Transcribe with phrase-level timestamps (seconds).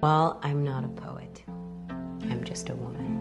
[0.00, 1.42] Well, I'm not a poet.
[2.30, 3.18] I'm just a woman.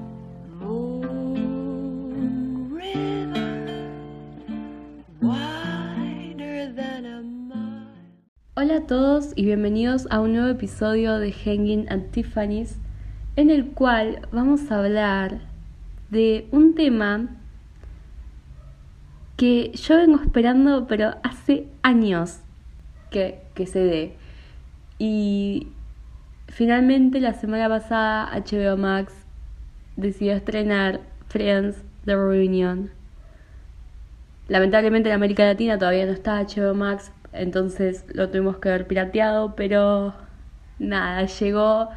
[8.56, 12.78] Hola a todos y bienvenidos a un nuevo episodio de Hanging at Tiffany's
[13.36, 15.42] en el cual vamos a hablar
[16.12, 17.38] de un tema
[19.36, 22.42] que yo vengo esperando pero hace años
[23.10, 24.16] que, que se dé.
[25.00, 25.70] Y
[26.48, 29.14] finalmente la semana pasada HBO Max
[29.96, 32.90] decidió estrenar Friends The Reunion.
[34.48, 39.56] Lamentablemente en América Latina todavía no está HBO Max, entonces lo tuvimos que ver pirateado,
[39.56, 40.14] pero
[40.80, 41.90] nada, llegó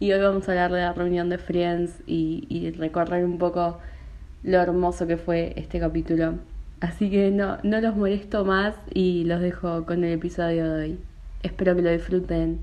[0.00, 3.78] y hoy vamos a hablar de la reunión de Friends y, y recorrer un poco
[4.42, 6.34] lo hermoso que fue este capítulo.
[6.80, 10.98] Así que no, no los molesto más y los dejo con el episodio de hoy.
[11.42, 12.60] Espero que lo disfruten.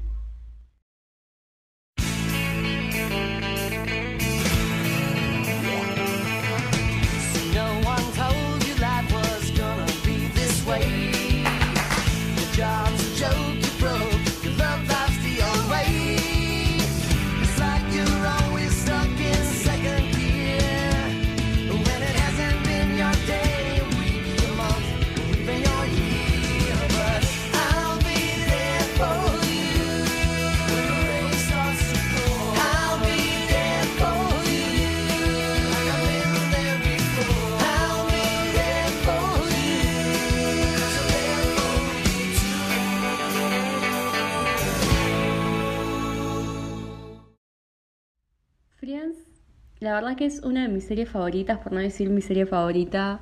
[49.96, 53.22] La verdad que es una de mis series favoritas, por no decir mi serie favorita.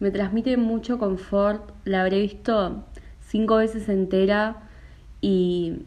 [0.00, 1.70] Me transmite mucho confort.
[1.84, 2.84] La habré visto
[3.20, 4.56] cinco veces entera
[5.20, 5.84] y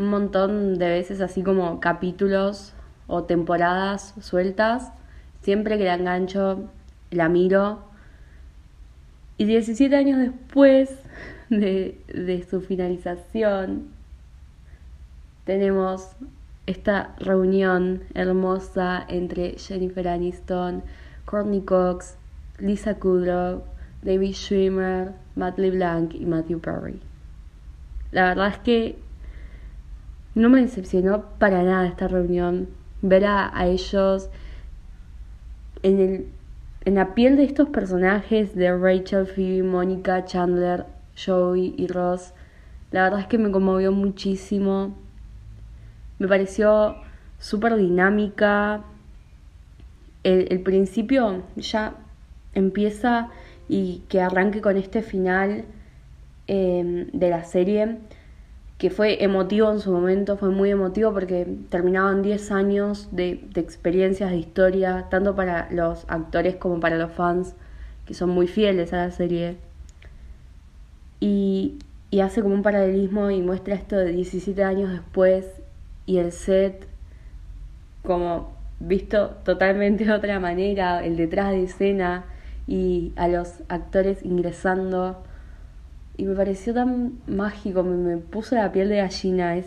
[0.00, 2.72] un montón de veces así como capítulos
[3.06, 4.90] o temporadas sueltas.
[5.40, 6.68] Siempre que la engancho,
[7.12, 7.84] la miro.
[9.38, 10.90] Y 17 años después
[11.48, 13.86] de, de su finalización,
[15.44, 16.08] tenemos
[16.70, 20.82] esta reunión hermosa entre Jennifer Aniston,
[21.24, 22.16] Courtney Cox,
[22.58, 23.64] Lisa Kudrow,
[24.02, 27.00] David Schwimmer, Matt LeBlanc y Matthew Perry.
[28.12, 28.98] La verdad es que
[30.34, 32.68] no me decepcionó para nada esta reunión.
[33.02, 34.30] Ver a, ellos
[35.82, 36.26] en, el,
[36.84, 40.86] en la piel de estos personajes de Rachel, Phoebe, Mónica, Chandler,
[41.16, 42.32] Joey y Ross.
[42.92, 44.94] La verdad es que me conmovió muchísimo.
[46.20, 46.96] Me pareció
[47.38, 48.82] súper dinámica.
[50.22, 51.94] El, principio ya
[52.54, 53.30] empieza
[53.70, 55.64] y que arranque con este final
[56.46, 57.96] eh, de la serie,
[58.76, 63.62] que fue emotivo en su momento, fue muy emotivo porque terminaban 10 años de, de
[63.62, 67.54] experiencias, de historia, tanto para los actores como para los fans,
[68.04, 69.56] que son muy fieles a la serie.
[71.18, 71.78] Y,
[72.10, 75.46] y hace como un paralelismo y muestra esto de 17 años después
[76.06, 76.86] y el set
[78.04, 82.24] como visto totalmente de otra manera, el detrás de escena
[82.66, 85.22] y a los actores ingresando.
[86.16, 89.66] Y me pareció tan mágico, me, me puso la piel de gallina, es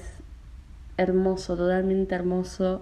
[0.98, 2.82] hermoso, totalmente hermoso.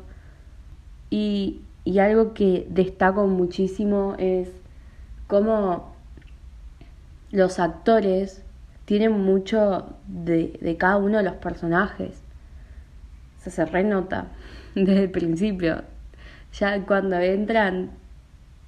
[1.09, 4.49] Y, y algo que destaco muchísimo es
[5.27, 5.93] cómo
[7.31, 8.43] los actores
[8.85, 12.20] tienen mucho de, de cada uno de los personajes.
[13.41, 14.27] O sea, se renota
[14.75, 15.81] desde el principio.
[16.53, 17.91] Ya cuando entran,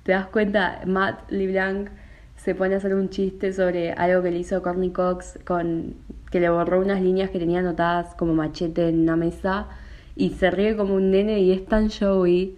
[0.03, 1.89] te das cuenta, Matt LeBlanc
[2.37, 5.95] se pone a hacer un chiste sobre algo que le hizo Courtney Cox con
[6.31, 9.67] que le borró unas líneas que tenía anotadas como machete en una mesa
[10.15, 12.57] y se ríe como un nene y es tan showy.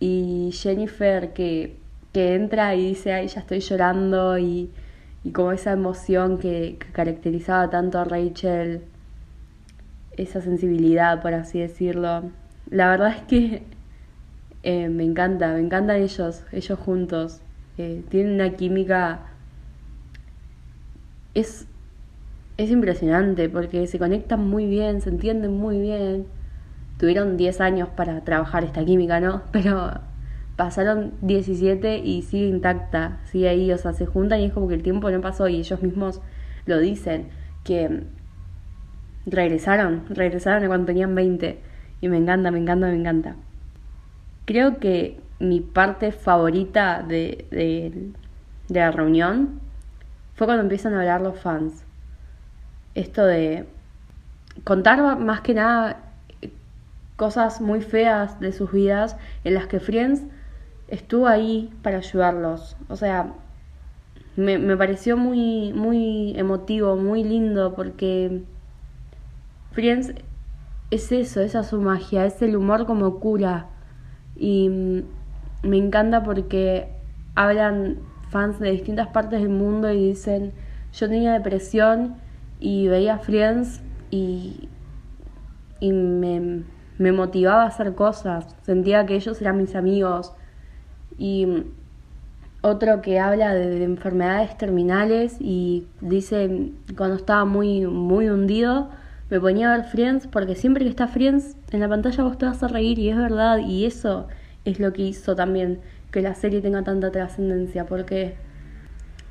[0.00, 1.76] Y Jennifer que,
[2.12, 4.70] que entra y dice, ay, ya estoy llorando y,
[5.24, 8.82] y como esa emoción que, que caracterizaba tanto a Rachel
[10.18, 12.24] esa sensibilidad, por así decirlo.
[12.70, 13.62] La verdad es que
[14.62, 17.40] eh, me encanta, me encantan ellos, ellos juntos.
[17.78, 19.20] Eh, tienen una química.
[21.34, 21.66] Es,
[22.56, 26.26] es impresionante porque se conectan muy bien, se entienden muy bien.
[26.98, 29.42] Tuvieron 10 años para trabajar esta química, ¿no?
[29.52, 29.92] Pero
[30.56, 34.74] pasaron 17 y sigue intacta, sigue ahí, o sea, se juntan y es como que
[34.74, 36.20] el tiempo no pasó y ellos mismos
[36.66, 37.28] lo dicen,
[37.62, 38.02] que
[39.30, 41.58] regresaron, regresaron cuando tenían 20
[42.00, 43.36] y me encanta, me encanta, me encanta.
[44.44, 48.10] Creo que mi parte favorita de, de,
[48.68, 49.60] de la reunión
[50.34, 51.84] fue cuando empiezan a hablar los fans.
[52.94, 53.66] Esto de
[54.64, 56.04] contar más que nada
[57.16, 60.22] cosas muy feas de sus vidas en las que Friends
[60.86, 62.76] estuvo ahí para ayudarlos.
[62.88, 63.34] O sea,
[64.36, 68.42] me, me pareció muy, muy emotivo, muy lindo porque
[69.72, 70.12] Friends
[70.90, 73.66] es eso, esa es su magia, es el humor como cura.
[74.36, 76.88] Y mm, me encanta porque
[77.34, 77.98] hablan
[78.30, 80.52] fans de distintas partes del mundo y dicen,
[80.92, 82.16] yo tenía depresión
[82.60, 83.80] y veía Friends
[84.10, 84.68] y,
[85.80, 86.62] y me,
[86.98, 90.32] me motivaba a hacer cosas, sentía que ellos eran mis amigos.
[91.18, 91.64] Y mm,
[92.62, 98.90] otro que habla de, de enfermedades terminales y dice, cuando estaba muy, muy hundido,
[99.30, 102.46] me ponía a ver Friends porque siempre que está Friends en la pantalla vos te
[102.46, 104.28] vas a reír y es verdad y eso
[104.64, 105.80] es lo que hizo también
[106.10, 108.36] que la serie tenga tanta trascendencia porque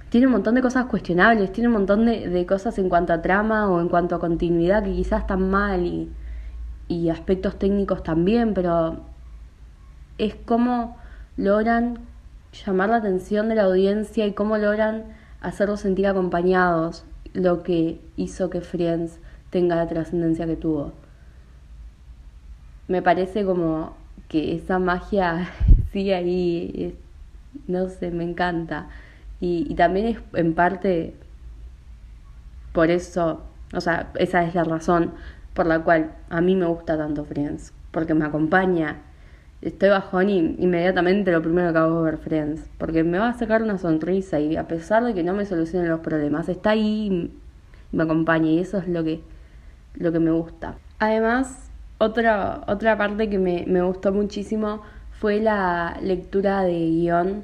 [0.09, 3.69] tiene un montón de cosas cuestionables, tiene un montón de, cosas en cuanto a trama
[3.69, 6.09] o en cuanto a continuidad que quizás están mal y,
[6.87, 9.01] y aspectos técnicos también, pero
[10.17, 10.97] es como
[11.35, 11.99] logran
[12.65, 15.03] llamar la atención de la audiencia y cómo logran
[15.41, 17.03] hacerlos sentir acompañados,
[17.33, 20.93] lo que hizo que Friends tenga la trascendencia que tuvo.
[22.87, 23.95] Me parece como
[24.27, 25.49] que esa magia
[25.91, 26.95] sigue ahí,
[27.67, 28.87] no sé, me encanta.
[29.39, 31.13] Y, también es en parte
[32.73, 35.11] por eso, o sea, esa es la razón
[35.53, 39.01] por la cual a mí me gusta tanto Friends, porque me acompaña.
[39.61, 43.33] Estoy bajón y inmediatamente lo primero que hago es ver Friends, porque me va a
[43.33, 47.07] sacar una sonrisa y a pesar de que no me solucionen los problemas, está ahí
[47.07, 49.21] y me acompaña y eso es lo que
[49.97, 50.75] lo que me gusta.
[50.99, 54.81] Además, otra, otra parte que me, me gustó muchísimo
[55.19, 57.43] fue la lectura de guion,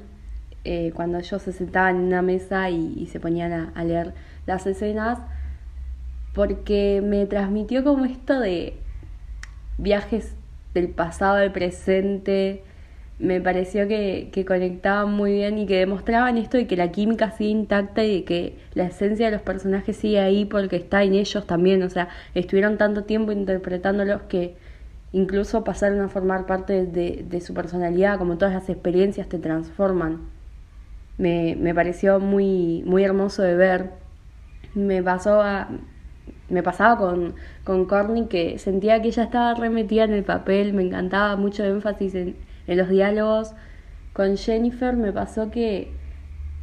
[0.64, 4.14] eh, cuando ellos se sentaban en una mesa y, se ponían a, leer
[4.46, 5.18] las escenas,
[6.32, 8.78] porque me transmitió como esto de
[9.76, 10.34] viajes
[10.72, 12.64] del pasado al presente,
[13.18, 17.30] me pareció que, que, conectaban muy bien y que demostraban esto de que la química
[17.30, 21.14] sigue intacta y de que la esencia de los personajes sigue ahí porque está en
[21.14, 21.82] ellos también.
[21.82, 24.56] O sea, estuvieron tanto tiempo interpretándolos que
[25.12, 30.22] incluso pasaron a formar parte de, de su personalidad, como todas las experiencias te transforman.
[31.16, 33.90] Me, me pareció muy, muy hermoso de ver.
[34.74, 35.68] Me pasó a,
[36.48, 40.82] me pasaba con, con Courtney que sentía que ella estaba remetida en el papel, me
[40.82, 43.54] encantaba mucho énfasis en en los diálogos
[44.12, 45.92] con Jennifer me pasó que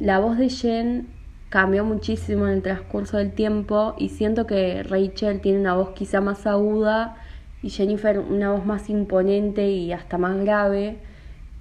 [0.00, 1.08] la voz de Jen
[1.50, 6.22] cambió muchísimo en el transcurso del tiempo y siento que Rachel tiene una voz quizá
[6.22, 7.16] más aguda
[7.62, 10.98] y Jennifer una voz más imponente y hasta más grave.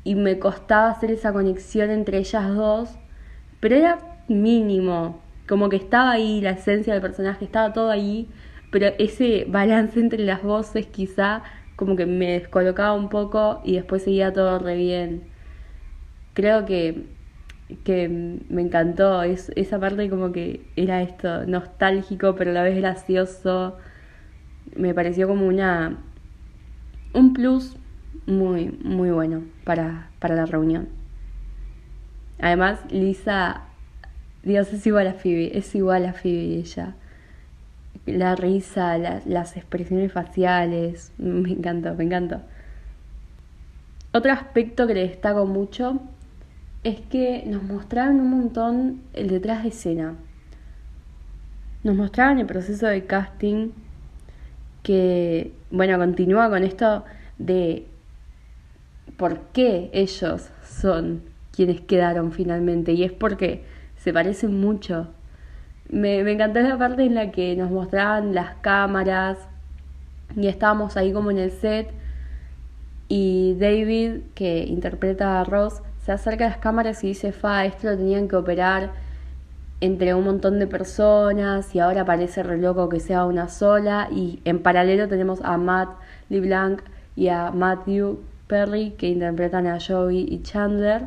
[0.05, 2.89] Y me costaba hacer esa conexión entre ellas dos,
[3.59, 3.99] pero era
[4.29, 8.29] mínimo, como que estaba ahí la esencia del personaje, estaba todo ahí,
[8.71, 11.43] pero ese balance entre las voces quizá
[11.75, 15.23] como que me descolocaba un poco y después seguía todo re bien.
[16.33, 17.05] Creo que,
[17.83, 22.77] que me encantó es, esa parte como que era esto nostálgico pero a la vez
[22.77, 23.77] gracioso.
[24.75, 25.97] Me pareció como una
[27.13, 27.75] un plus
[28.25, 30.89] muy muy bueno para, para la reunión.
[32.39, 33.63] Además, Lisa,
[34.43, 36.95] Dios, es igual a Phoebe, es igual a Phoebe ella
[38.05, 42.41] la risa, la, las expresiones faciales, me encantó, me encantó.
[44.13, 46.01] Otro aspecto que le destaco mucho
[46.83, 50.15] es que nos mostraron un montón el detrás de escena.
[51.83, 53.69] Nos mostraban el proceso de casting
[54.83, 57.05] que, bueno, continúa con esto
[57.37, 57.87] de
[59.17, 62.93] por qué ellos son quienes quedaron finalmente.
[62.93, 63.63] Y es porque
[63.97, 65.07] se parecen mucho
[65.91, 69.37] me, encantó la parte en la que nos mostraban las cámaras
[70.35, 71.91] y estábamos ahí como en el set
[73.09, 77.89] y David, que interpreta a Ross, se acerca a las cámaras y dice, fa, esto
[77.89, 78.91] lo tenían que operar
[79.81, 84.39] entre un montón de personas y ahora parece re loco que sea una sola y
[84.45, 85.89] en paralelo tenemos a Matt
[86.29, 86.81] LeBlanc
[87.15, 91.03] y a Matthew Perry que interpretan a Joey y Chandler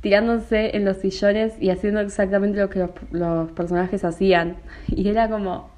[0.00, 4.56] tirándose en los sillones y haciendo exactamente lo que los, los, personajes hacían.
[4.88, 5.70] Y era como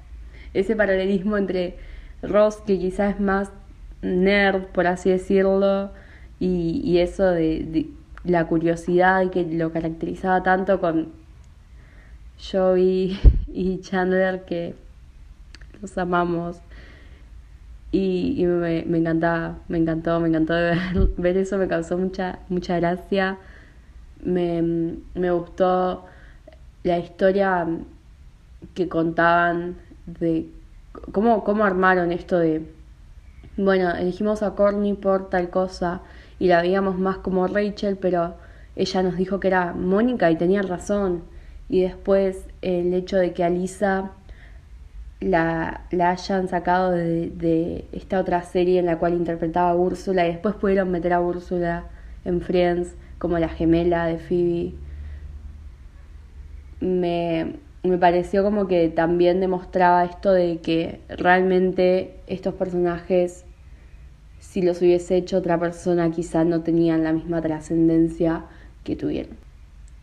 [0.53, 1.77] ese paralelismo entre
[2.21, 3.51] Ross, que quizás es más
[4.01, 5.91] nerd, por así decirlo,
[6.39, 7.87] y, y eso de,
[8.23, 11.09] la curiosidad que lo caracterizaba tanto con
[12.51, 14.75] Joey y Chandler, que
[15.81, 16.61] los amamos.
[17.93, 20.77] Y, me encantaba, me encantó, me encantó ver,
[21.17, 23.37] ver eso, me causó mucha, mucha gracia
[24.23, 24.61] me,
[25.13, 26.05] me gustó
[26.83, 27.67] la historia
[28.73, 30.49] que contaban de
[31.11, 32.67] cómo, cómo armaron esto de,
[33.57, 36.01] bueno, elegimos a Courtney por tal cosa
[36.39, 38.35] y la veíamos más como Rachel, pero
[38.75, 41.23] ella nos dijo que era Mónica y tenía razón.
[41.69, 44.11] Y después el hecho de que a Lisa
[45.19, 50.25] la, la hayan sacado de, de esta otra serie en la cual interpretaba a Úrsula
[50.27, 51.85] y después pudieron meter a Úrsula
[52.25, 54.73] en Friends como la gemela de Phoebe.
[56.79, 63.45] Me, me pareció como que también demostraba esto de que realmente estos personajes,
[64.39, 68.45] si los hubiese hecho otra persona, quizá no tenían la misma trascendencia
[68.83, 69.37] que tuvieron.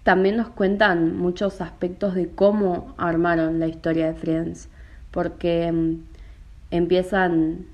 [0.05, 4.69] También nos cuentan muchos aspectos de cómo armaron la historia de Friends,
[5.11, 6.05] porque mm,
[6.71, 7.67] empiezan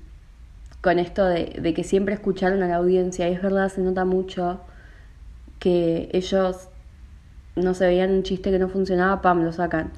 [0.81, 4.05] con esto de, de que siempre escucharon a la audiencia, y es verdad, se nota
[4.05, 4.61] mucho
[5.65, 6.69] que ellos
[7.55, 9.93] no se veían un chiste que no funcionaba, pam, lo sacan.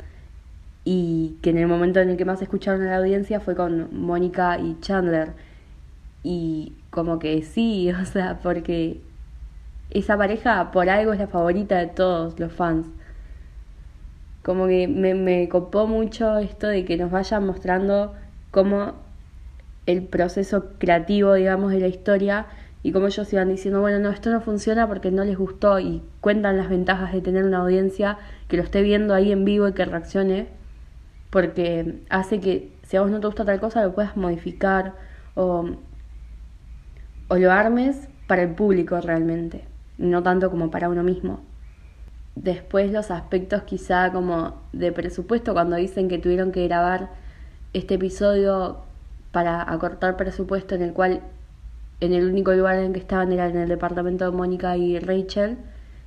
[0.85, 3.89] Y que en el momento en el que más escucharon a la audiencia fue con
[3.91, 5.33] Mónica y Chandler.
[6.23, 9.01] Y como que sí, o sea, porque
[9.89, 12.87] esa pareja por algo es la favorita de todos los fans.
[14.43, 18.15] Como que me, me copó mucho esto de que nos vayan mostrando
[18.51, 18.93] cómo
[19.85, 22.45] el proceso creativo, digamos, de la historia
[22.83, 26.03] y como ellos iban diciendo, bueno, no, esto no funciona porque no les gustó y
[26.21, 28.17] cuentan las ventajas de tener una audiencia
[28.47, 30.47] que lo esté viendo ahí en vivo y que reaccione,
[31.29, 34.93] porque hace que si a vos no te gusta tal cosa lo puedas modificar
[35.35, 35.69] o,
[37.27, 39.65] o lo armes para el público realmente,
[39.97, 41.41] no tanto como para uno mismo.
[42.35, 47.09] Después los aspectos quizá como de presupuesto, cuando dicen que tuvieron que grabar
[47.73, 48.77] este episodio
[49.31, 51.21] para acortar presupuesto en el cual
[51.99, 55.57] en el único lugar en que estaban era en el departamento de Mónica y Rachel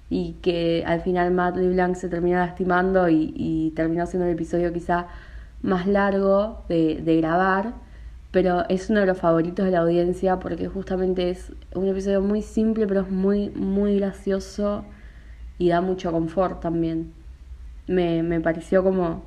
[0.08, 4.72] y que al final Matt LeBlanc se terminó lastimando y, y terminó siendo el episodio
[4.72, 5.06] quizá
[5.62, 7.74] más largo de, de, grabar,
[8.30, 12.42] pero es uno de los favoritos de la audiencia porque justamente es un episodio muy
[12.42, 14.84] simple pero es muy, muy gracioso
[15.58, 17.12] y da mucho confort también.
[17.86, 19.24] Me, me pareció como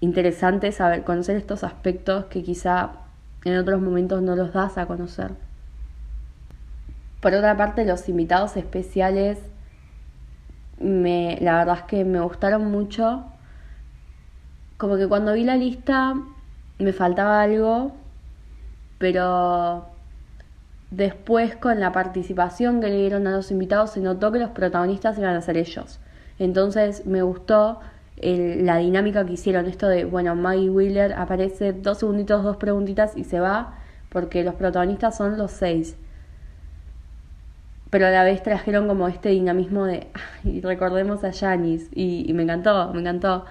[0.00, 3.01] interesante saber conocer estos aspectos que quizá
[3.44, 5.32] en otros momentos no los das a conocer.
[7.20, 9.38] Por otra parte, los invitados especiales,
[10.78, 13.24] me, la verdad es que me gustaron mucho.
[14.76, 16.14] Como que cuando vi la lista
[16.78, 17.92] me faltaba algo,
[18.98, 19.86] pero
[20.90, 25.16] después con la participación que le dieron a los invitados se notó que los protagonistas
[25.18, 26.00] iban a ser ellos.
[26.38, 27.80] Entonces me gustó
[28.16, 33.16] el, la dinámica que hicieron, esto de, bueno, Maggie Wheeler aparece dos segunditos, dos preguntitas
[33.16, 33.78] y se va,
[34.10, 35.96] porque los protagonistas son los seis.
[37.90, 40.06] Pero a la vez trajeron como este dinamismo de,
[40.44, 43.44] ay, recordemos a Janis, y, y, me encantó, me encantó.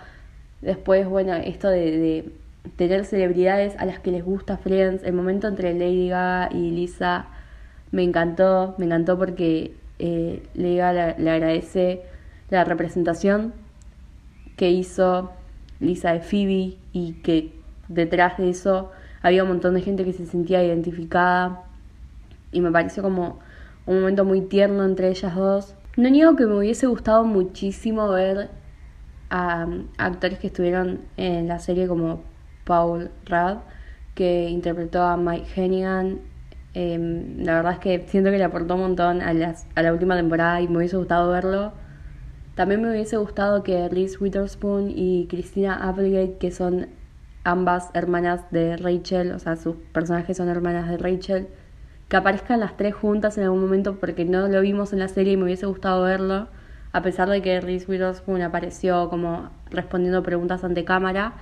[0.62, 2.32] Después, bueno, esto de,
[2.76, 7.26] tener celebridades a las que les gusta Friends, el momento entre Lady Gaga y Lisa,
[7.92, 12.04] me encantó, me encantó porque eh, Lady Gaga le agradece
[12.50, 13.54] la representación
[14.62, 15.32] que hizo
[15.80, 17.52] Lisa de Phoebe y que
[17.88, 18.92] detrás de eso
[19.24, 21.64] había un montón de gente que se sentía identificada
[22.52, 23.40] y me pareció como
[23.88, 25.74] un momento muy tierno entre ellas dos.
[25.98, 28.52] No niego que me hubiese gustado muchísimo ver
[29.32, 29.66] a,
[29.98, 32.22] a actores que estuvieron en la serie como
[32.64, 33.58] Paul Rudd,
[34.14, 36.20] que interpretó a Mike Hennigan.
[36.76, 39.30] Eh, la verdad es que siento que le aportó un montón a,
[39.74, 41.72] a la última temporada y me hubiese gustado verlo.
[42.56, 46.88] También me hubiese gustado que Reese Witherspoon y Christina Applegate, que son
[47.44, 51.48] ambas hermanas de Rachel, o sea, sus personajes son hermanas de Rachel,
[52.10, 55.34] que aparezcan las tres juntas en algún momento porque no lo vimos en la serie
[55.34, 56.50] y me hubiese gustado verlo,
[56.92, 61.34] a pesar de que Reese Witherspoon apareció como respondiendo preguntas ante cámara,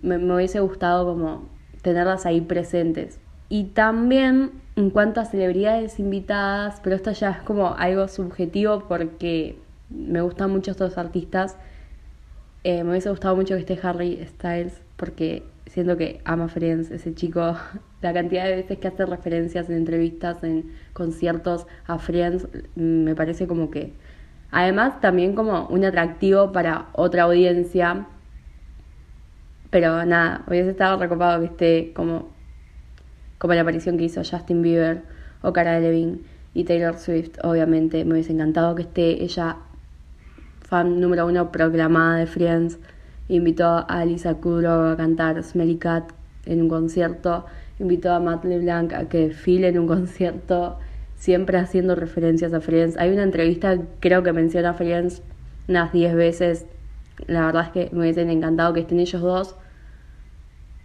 [0.00, 1.48] me, me hubiese gustado como
[1.82, 3.20] tenerlas ahí presentes.
[3.50, 9.58] Y también en cuanto a celebridades invitadas, pero esto ya es como algo subjetivo porque
[9.94, 11.56] me gustan mucho estos artistas.
[12.64, 17.14] Eh, me hubiese gustado mucho que esté Harry Styles porque siento que ama Friends, ese
[17.14, 17.56] chico.
[18.02, 23.46] La cantidad de veces que hace referencias en entrevistas, en conciertos a Friends, me parece
[23.46, 23.92] como que.
[24.50, 28.06] Además, también como un atractivo para otra audiencia.
[29.70, 32.28] Pero nada, hubiese estado recopado que esté como,
[33.38, 35.02] como la aparición que hizo Justin Bieber
[35.42, 36.20] o Cara Delevingne
[36.54, 38.04] y Taylor Swift, obviamente.
[38.04, 39.56] Me hubiese encantado que esté ella
[40.64, 42.78] fan número uno proclamada de Friends,
[43.28, 46.12] invitó a Lisa Kudrow a cantar Smelly Cat
[46.46, 47.46] en un concierto,
[47.78, 50.78] invitó a Matt LeBlanc a que file en un concierto,
[51.16, 52.96] siempre haciendo referencias a Friends.
[52.98, 55.22] Hay una entrevista, creo que menciona a Friends
[55.68, 56.66] unas 10 veces.
[57.26, 59.56] La verdad es que me hubiesen encantado que estén ellos dos,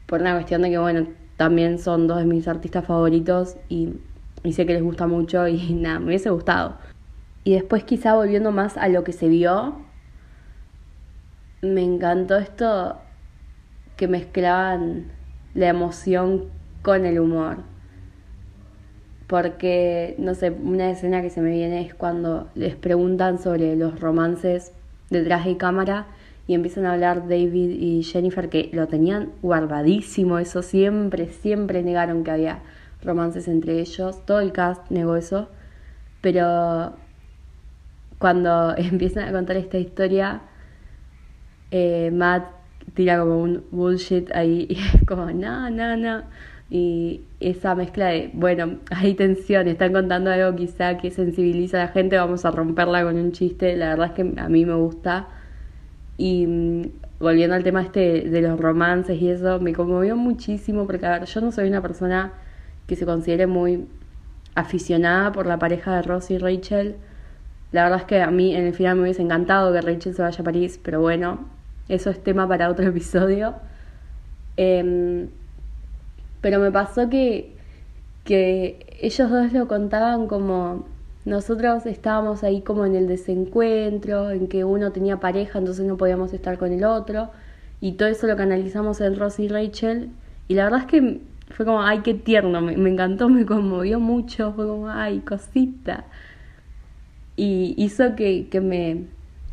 [0.05, 1.07] por una cuestión de que, bueno,
[1.37, 3.93] también son dos de mis artistas favoritos y,
[4.43, 6.75] y sé que les gusta mucho y nada, me hubiese gustado.
[7.49, 9.73] Y después quizá volviendo más a lo que se vio,
[11.63, 12.97] me encantó esto
[13.97, 15.05] que mezclaban
[15.55, 16.45] la emoción
[16.83, 17.63] con el humor.
[19.25, 23.99] Porque, no sé, una escena que se me viene es cuando les preguntan sobre los
[23.99, 24.71] romances
[25.09, 26.05] detrás de cámara
[26.45, 32.23] y empiezan a hablar David y Jennifer que lo tenían guardadísimo, eso siempre, siempre negaron
[32.23, 32.59] que había
[33.01, 35.49] romances entre ellos, todo el cast negó eso,
[36.21, 36.93] pero
[38.19, 40.41] cuando empiezan a contar esta historia,
[41.71, 42.45] eh, Matt
[42.93, 46.23] tira como un bullshit ahí y es como, no, no, no.
[46.71, 51.91] Y esa mezcla de, bueno, hay tensión, están contando algo quizá que sensibiliza a la
[51.91, 55.29] gente, vamos a romperla con un chiste, la verdad es que a mí me gusta.
[56.17, 56.81] Y mm,
[57.19, 61.25] volviendo al tema este de los romances y eso, me conmovió muchísimo porque, a ver,
[61.25, 62.33] yo no soy una persona
[62.85, 63.87] que se considere muy
[64.55, 66.97] aficionada por la pareja de Ross y Rachel.
[67.71, 70.21] La verdad es que a mí en el final me hubiese encantado que Rachel se
[70.21, 71.45] vaya a París, pero bueno,
[71.87, 73.55] eso es tema para otro episodio.
[74.57, 75.29] Em,
[76.41, 77.55] pero me pasó que,
[78.23, 80.85] que ellos dos lo contaban como
[81.25, 86.33] nosotros estábamos ahí como en el desencuentro, en que uno tenía pareja, entonces no podíamos
[86.33, 87.29] estar con el otro,
[87.81, 90.09] y todo eso lo canalizamos en Ross y Rachel,
[90.47, 91.21] y la verdad es que
[91.51, 96.05] fue como, ay, qué tierno, me, me encantó, me conmovió mucho, fue como, ay, cosita.
[97.41, 99.05] Y hizo que, que me,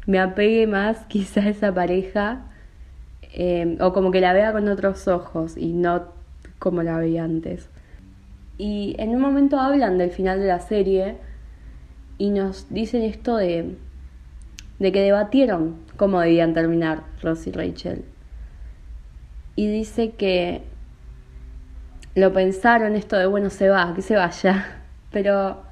[0.07, 2.43] me apegue más quizá a esa pareja,
[3.33, 6.09] eh, o como que la vea con otros ojos y no
[6.59, 7.69] como la veía antes.
[8.59, 11.17] Y en un momento hablan del final de la serie
[12.19, 13.77] y nos dicen esto de,
[14.81, 18.05] de que debatieron cómo debían terminar Ross y Rachel.
[19.55, 20.63] Y dice que
[22.17, 24.83] lo pensaron esto de, bueno, se va, que se vaya.
[25.13, 25.66] Pero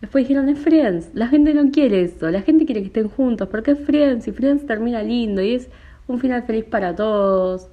[0.00, 1.10] después dijeron, es Friends.
[1.14, 2.30] La gente no quiere eso.
[2.30, 3.48] La gente quiere que estén juntos.
[3.48, 5.68] Porque es Friends y Friends termina lindo y es
[6.06, 7.68] un final feliz para todos.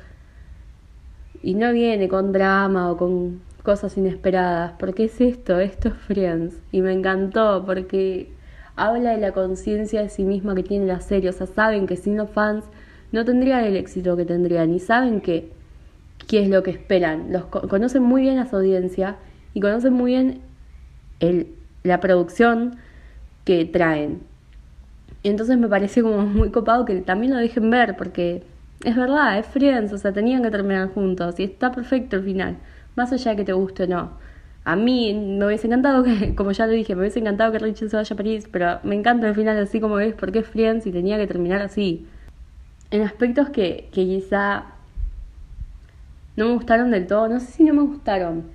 [1.42, 4.74] Y no viene con drama o con cosas inesperadas.
[4.80, 6.56] Porque es esto, esto es Friends.
[6.72, 8.32] Y me encantó porque
[8.76, 11.30] habla de la conciencia de sí misma que tiene la serie.
[11.30, 12.66] O sea, saben que siendo fans
[13.12, 14.74] no tendrían el éxito que tendrían.
[14.74, 15.52] Y saben que
[16.28, 17.32] qué es lo que esperan.
[17.32, 19.18] Los conocen muy bien a su audiencia
[19.54, 20.42] y conocen muy bien
[21.20, 21.57] el,
[21.88, 22.78] la producción
[23.46, 24.22] que traen.
[25.24, 28.44] Y entonces me parece como muy copado que también lo dejen ver, porque
[28.84, 32.58] es verdad, es Friends, o sea, tenían que terminar juntos y está perfecto el final,
[32.96, 34.12] más allá de que te guste o no.
[34.66, 37.90] A mí me hubiese encantado que, como ya lo dije, me hubiese encantado que Rachel
[37.90, 40.86] se vaya a París, pero me encanta el final así como es, porque es Friends
[40.86, 42.06] y tenía que terminar así.
[42.92, 44.66] En aspectos que, que quizá
[46.36, 48.46] no me gustaron del todo, no sé si no me gustaron,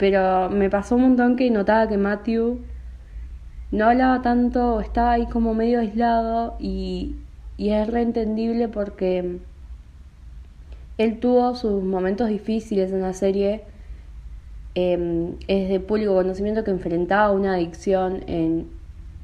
[0.00, 2.58] pero me pasó un montón que notaba que Matthew
[3.70, 7.16] no hablaba tanto, estaba ahí como medio aislado y,
[7.58, 9.40] y es reentendible porque
[10.96, 13.60] él tuvo sus momentos difíciles en la serie.
[14.74, 18.68] Eh, es de público conocimiento que enfrentaba una adicción en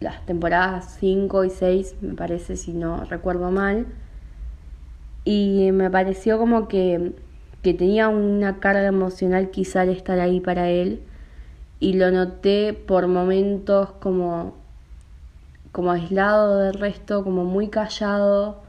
[0.00, 3.86] las temporadas 5 y 6, me parece, si no recuerdo mal.
[5.24, 7.12] Y me pareció como que,
[7.66, 11.00] que tenía una carga emocional quizá al estar ahí para él.
[11.80, 14.54] Y lo noté por momentos como,
[15.72, 18.62] como aislado del resto, como muy callado.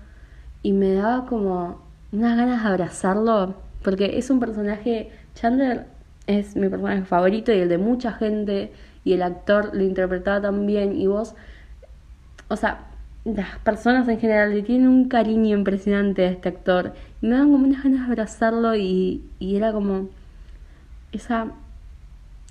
[0.64, 1.80] Y me daba como
[2.12, 3.54] unas ganas de abrazarlo.
[3.84, 5.86] Porque es un personaje, Chandler
[6.26, 8.72] es mi personaje favorito y el de mucha gente.
[9.04, 11.00] Y el actor lo interpretaba también.
[11.00, 11.36] Y vos,
[12.48, 12.88] o sea,
[13.36, 16.94] las personas en general le tienen un cariño impresionante a este actor.
[17.22, 20.10] Y me daban como unas ganas de abrazarlo y, era como
[21.12, 21.52] esa,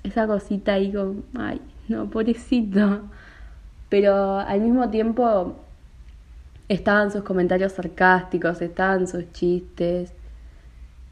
[0.03, 3.01] esa cosita ahí como, ay, no, pobrecito.
[3.89, 5.55] Pero al mismo tiempo
[6.69, 10.13] estaban sus comentarios sarcásticos, estaban sus chistes.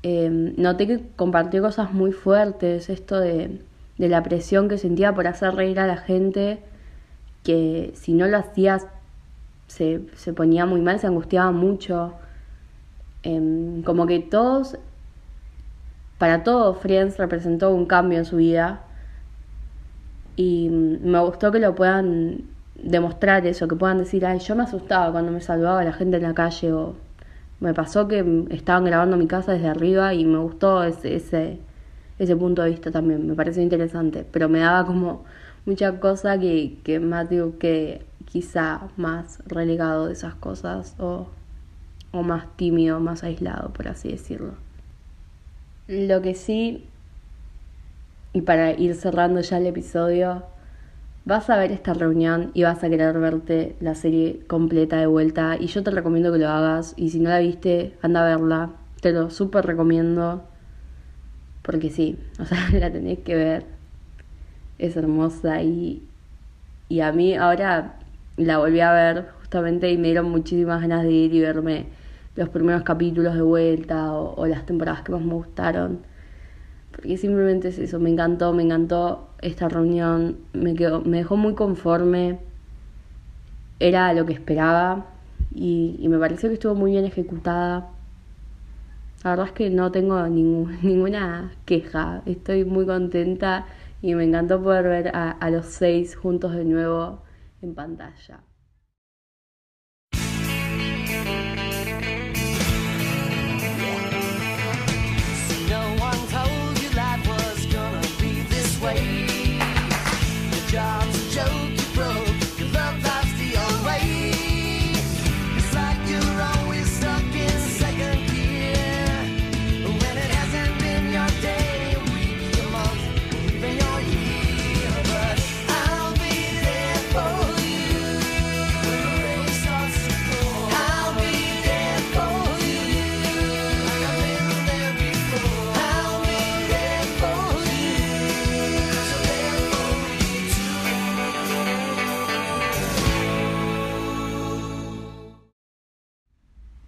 [0.04, 3.62] Eh, noté que compartió cosas muy fuertes, esto de,
[3.98, 6.60] de la presión que sentía por hacer reír a la gente,
[7.44, 8.86] que si no lo hacías
[9.68, 12.14] se, se ponía muy mal, se angustiaba mucho.
[13.24, 14.78] Eh, como que todos,
[16.18, 18.82] para todos, Friends representó un cambio en su vida.
[20.36, 22.44] Y me gustó que lo puedan
[22.76, 26.24] demostrar eso, que puedan decir, ay, yo me asustaba cuando me saludaba la gente en
[26.24, 26.96] la calle o
[27.60, 31.60] me pasó que estaban grabando mi casa desde arriba y me gustó ese, ese,
[32.20, 35.24] ese punto de vista también, me pareció interesante, pero me daba como
[35.66, 41.28] mucha cosa que, que Matthew que quizá más relegado de esas cosas o,
[42.12, 44.54] o más tímido, más aislado, por así decirlo.
[45.88, 46.86] Lo que sí,
[48.34, 50.44] y para ir cerrando ya el episodio,
[51.26, 55.58] vas a ver esta reunión y vas a querer verte la serie completa de vuelta.
[55.60, 56.94] Y yo te recomiendo que lo hagas.
[56.98, 58.72] Y si no la viste, anda a verla.
[59.02, 60.44] Te lo súper recomiendo.
[61.62, 63.66] Porque sí, o sea, la tenés que ver.
[64.78, 66.04] Es hermosa y,
[66.90, 67.96] y a mí ahora
[68.38, 71.88] la volví a ver justamente y me dieron muchísimas ganas de ir y verme
[72.36, 76.00] los primeros capítulos de vuelta o, las temporadas que más me gustaron.
[76.92, 81.56] Porque simplemente es eso, me encantó, me encantó esta reunión, me, quedó, me dejó muy
[81.56, 82.40] conforme,
[83.80, 85.06] era lo que esperaba
[85.54, 87.90] y, y me pareció que estuvo muy bien ejecutada.
[89.24, 93.66] La verdad es que no tengo ningún- ninguna queja, estoy muy contenta
[94.02, 97.20] y me encantó poder ver a, a los seis juntos de nuevo
[97.62, 98.44] en pantalla.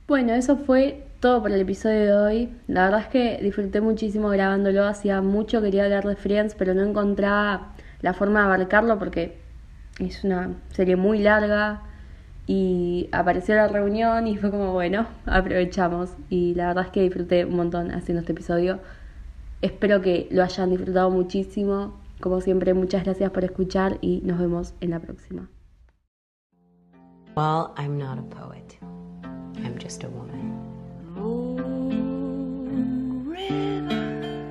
[0.08, 2.50] Bueno, eso fue todo por el episodio de hoy.
[2.68, 4.86] La verdad es que disfruté muchísimo grabándolo.
[4.86, 9.38] Hacía mucho quería hablar de Friends, pero no encontraba la forma de abarcarlo porque
[10.00, 11.82] es una serie muy larga.
[12.46, 16.14] Y apareció la reunión y fue como, bueno, aprovechamos.
[16.30, 18.80] Y la verdad es que disfruté un montón haciendo este episodio.
[19.62, 22.00] Espero que lo hayan disfrutado muchísimo.
[22.22, 25.50] Como siempre, muchas gracias por escuchar y nos vemos en la próxima.
[27.36, 28.77] Well, I'm not a poet.
[29.64, 30.54] I'm just a woman.
[31.18, 31.58] Oh,
[33.26, 34.44] river,